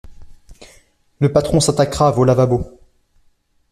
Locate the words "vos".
2.11-2.23